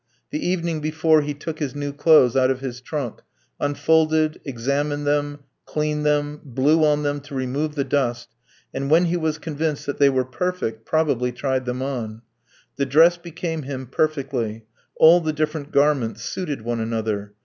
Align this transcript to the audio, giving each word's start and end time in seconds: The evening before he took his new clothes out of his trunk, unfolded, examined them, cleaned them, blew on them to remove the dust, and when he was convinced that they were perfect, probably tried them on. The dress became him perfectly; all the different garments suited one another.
The 0.31 0.43
evening 0.43 0.81
before 0.81 1.21
he 1.21 1.35
took 1.35 1.59
his 1.59 1.75
new 1.75 1.93
clothes 1.93 2.35
out 2.35 2.49
of 2.49 2.59
his 2.59 2.81
trunk, 2.81 3.21
unfolded, 3.59 4.41
examined 4.43 5.05
them, 5.05 5.41
cleaned 5.67 6.07
them, 6.07 6.41
blew 6.43 6.83
on 6.83 7.03
them 7.03 7.19
to 7.19 7.35
remove 7.35 7.75
the 7.75 7.83
dust, 7.83 8.29
and 8.73 8.89
when 8.89 9.05
he 9.05 9.15
was 9.15 9.37
convinced 9.37 9.85
that 9.85 9.99
they 9.99 10.09
were 10.09 10.25
perfect, 10.25 10.85
probably 10.87 11.31
tried 11.31 11.65
them 11.65 11.83
on. 11.83 12.23
The 12.77 12.87
dress 12.87 13.17
became 13.17 13.61
him 13.61 13.85
perfectly; 13.85 14.65
all 14.97 15.21
the 15.21 15.33
different 15.33 15.71
garments 15.71 16.23
suited 16.23 16.63
one 16.63 16.79
another. 16.79 17.33